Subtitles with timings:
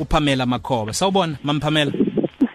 [0.00, 1.92] uPamela Makhoba sawubona mampamela.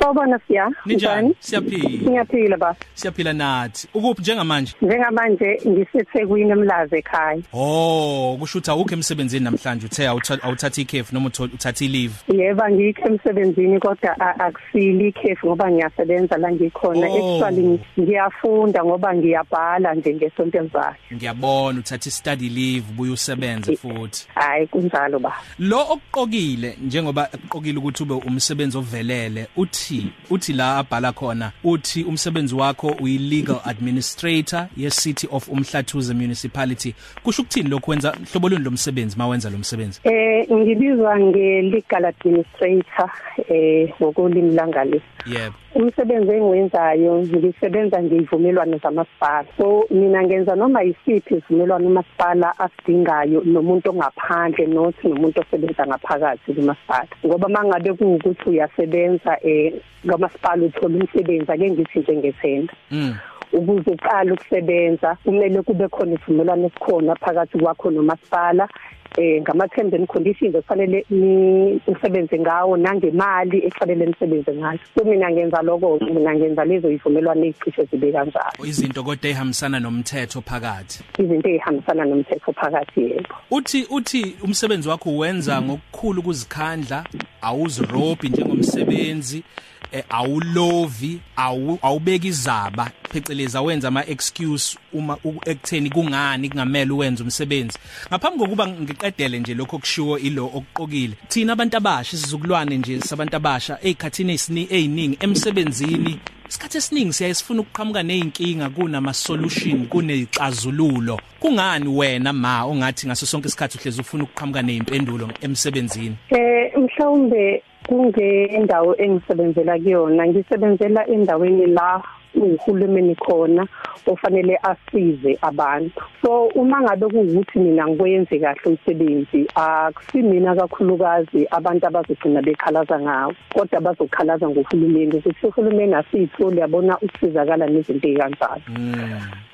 [0.10, 0.72] Sawubona siya.
[0.86, 1.36] Ninjani?
[1.40, 2.10] Siyaphila.
[2.10, 2.76] Siyaphila ba.
[2.94, 3.88] Siyaphila nathi.
[3.94, 4.74] Ukuphi njengamanje?
[4.82, 7.42] Njengamanje ngisethekwini emlaze ekhaya.
[7.54, 12.14] Oh, kusho ukuthi awukho emsebenzini namhlanje uthe awuthatha ikhefu noma uthatha ileave.
[12.28, 17.08] Yebo ngikho emsebenzini kodwa akusili ikhefu ngoba ngiyasebenza la ngikhona.
[17.10, 17.36] Oh.
[17.36, 20.96] Actually ngiyafunda ngoba ngiyabhala nje ngesonto elizayo.
[21.14, 24.28] Ngiyabona uthatha study leave buye usebenze futhi.
[24.36, 25.34] Hayi kunjalo ba.
[25.60, 29.99] Lo okuqokile njengoba ekuqokile ukuthi ube umsebenzi ovelele uthi
[30.30, 36.96] uthi la abhala khona uthi umsebenzi wakho uyi-legal administrator ye-City of Umhlathuze Municipality.
[37.24, 40.00] Kusho ukuthini lokho wenza hlobo luni lomsebenzi mawenza lo msebenzi?
[40.04, 43.10] Eh ngibizwa nge-legal administrator
[43.50, 45.02] eh ngokulimi langale.
[45.26, 45.56] Yebo.
[45.76, 49.48] Umsebenzi engiwenzayo ngisebenza ngezivumelwano zamasipala.
[49.58, 57.08] So mina ngenza noma yisiphi isivumelwano umasipala asidingayo nomuntu ongaphandle nothi nomuntu osebenza ngaphakathi kumasipala.
[57.26, 59.74] Ngoba mangabe kuukuthi uyasebenza eh
[60.06, 63.16] ngamasipala uthola umsebenzi ake ngithi njengethenda mm.
[63.54, 68.70] Ukuze uqale ukusebenza kumele kube khona isivumelwano esikhona phakathi kwakho nomasipala
[69.18, 74.80] eh ngama terms and conditions efanele ni usebenze ngawo nangemali efanele nisebenze ngayo.
[74.96, 78.66] So mina ngenza lokho mina ngenza lezo ivumelwano ezicishe zibe kanjalo.
[78.66, 81.04] Izinto kodwa ehambisana nomthetho phakathi?
[81.18, 83.36] Izinto ezihambisana nomthetho phakathi yebo.
[83.52, 87.04] Uthi uthi umsebenzi wakho wenza ngokukhulu ukuzikhandla
[87.42, 89.44] awuzirobhi njengomsebenzi
[89.92, 97.78] eh, awulovi awu awubeki izaba phecelezi awenza ama excuse uma ekutheni kungani kungamela uwenze umsebenzi.
[98.10, 103.78] Ngaphambi kokuba ngiqedele nje lokho kushiwo ilo okuqokile thina abantu abasha isizukulwane nje sabantu abasha
[103.82, 112.66] ezikhathini eziningi emsebenzini isikhathi esiningi siyaye sifuna ukuqhamuka nezinkinga kunama solution kunezixazululo kungani wena ma
[112.66, 116.16] ongathi ngaso sonke isikhathi uhlezi ufuna ukuqhamuka nezimpendulo emsebenzini?
[116.30, 120.28] Eh mhlawumbe kungendawo engisebenzela kuyona.
[120.28, 122.02] Ngisebenzela endaweni la
[122.36, 123.68] uhulumeni khona
[124.08, 126.02] ofanele asize abantu.
[126.22, 133.82] So uma ngabe kuwukuthi mina ngikwenze kahle umsebenzi akusimina kakhulukazi abantu abazogcina bekhalaza ngawo kodwa
[133.82, 138.62] bazokhalaza ngohulumeni ukuthi uhulumeni asitholi yabona usizakala nezinto ezikanjalo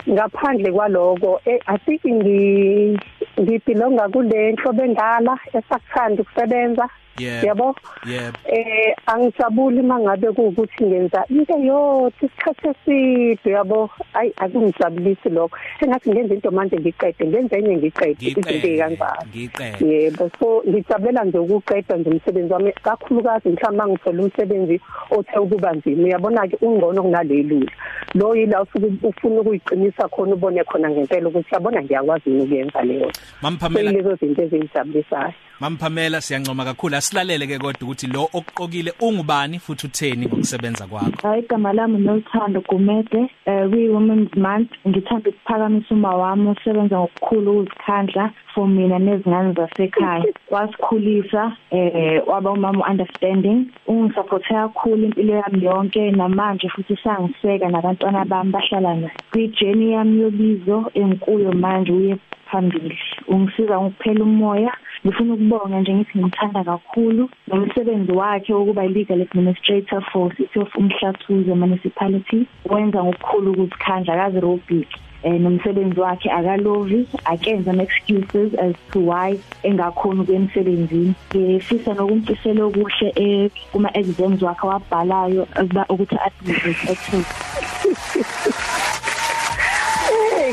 [0.10, 2.98] ngaphandle kwaloko i think ngi
[3.42, 6.90] ngibelonga kule nhlobo endala esakuthanda ukusebenza.
[7.18, 7.76] Yebo.
[8.06, 8.38] Yebo.
[8.46, 13.90] Eh angijabuli mangabe kuukuthi ngenza into yothi isikhathi eside yabo?
[14.14, 15.58] Ayi akungijabulisi lokho.
[15.80, 19.86] Sengathi ngenza into manje ngiqede ngenza enye ngiqede izinto ezikanjalo ngiqede.
[19.86, 24.82] Yebo so ngijabulela nje ukuqeda nje umsebenzi wami kakhulukazi mhlawumbe ngithola umsebenzi
[25.12, 27.72] othe ukuba nzima uyabona ke ungcono kunalelula
[28.16, 33.12] lo yila usuke ufuna ukuyiqinisa khona ubone khona ngempela ukuthi yabona ngiyakwazi ukuyenza leyo.
[33.42, 36.96] Mamphamela lezo zinto ezingijabulisayo mamphamela siyancoma kakhulu.
[36.96, 41.28] Asilalele ke kodwa ukuthi lo okuqokile ungubani futhi utheni ngokusebenza kwakho?
[41.28, 44.72] Hayi igama lami nothando gumede eh we women's month.
[44.88, 50.26] Ngithanda ukuphakamisa uma wami osebenza ngokukhulu ukuzikhandla for mina nezingane zasekhaya.
[50.50, 58.52] Wasikhulisa eh waba umama understanding ungisupporte kakhulu impilo yami yonke namanje futhi sangiseka nabantwana bami
[58.52, 62.18] bahlala naye kwi journey yami yobizo enkuyo manje uye
[62.52, 62.98] phambili.
[63.28, 67.30] Ungisiza ngokuphela umoya ngifuna ukubonga nje ngithi ngimthanda kakhulu.
[67.48, 74.90] Nomsebenzi wakhe wokuba legal administrator for City of Umhlathuze municipality wenza ngokukhulu ukuzikhandla kazi robik
[75.26, 83.08] eh nomsebenzi wakhe akalovi akenza ama excuses as to why engakhona ukuyemsebenzini ngifisa nokumfisela okuhle
[83.16, 85.48] eh kuma exams wakhe wabhalayo
[85.90, 87.28] ukuthi admit exit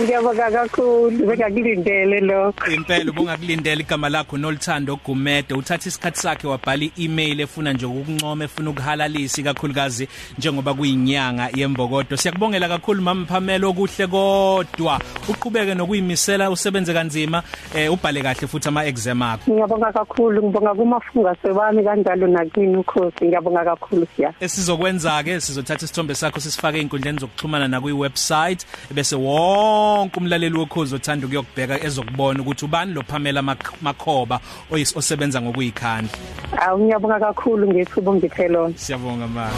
[0.03, 2.71] ngiyabonga kakhulu bengakulindele lokho.
[2.71, 8.71] Impela ubungakulindela igama lakho nolithando gumede uthatha isikhathi sakhe wabhala i-email efuna nje ukuncoma efuna
[8.71, 10.09] ukuhalalisa kakhulukazi
[10.39, 12.17] njengoba kuyinyanga yembokodo.
[12.17, 15.01] Siyakubongela kakhulu mama Pamela okuhle kodwa.
[15.29, 17.43] Uqhubeke nokuyimisela usebenze kanzima
[17.75, 19.53] eh ubhale kahle futhi ama exam akho.
[19.53, 23.25] Ngiyabonga kakhulu ngibonga kumafunga sebami kanjalo nakini ukhosi.
[23.25, 24.34] Ngiyabonga kakhulu siya.
[24.41, 30.94] Esizokwenza ke sizothatha isithombe sakho sisifake einkundleni zokuxhumana na kwi website bese wonke umlaleli wokhozi
[30.94, 33.42] othanda ukuyokubheka ezokubona ukuthi ubani lo Pamela
[33.83, 34.41] Makhoba
[34.71, 36.12] osebenza ngokuyikhanda
[36.60, 39.53] awu ngiyabonga kakhulu ngethubo ngithelona siyabonga mama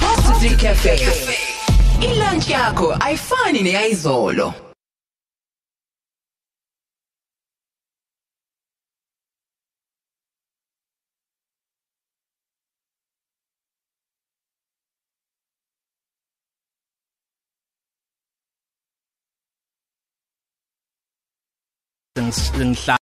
[0.00, 1.55] Positive Cafe.
[2.02, 4.54] Ilunch yakho ayifani neyizolo.
[22.18, 22.94] ngihlala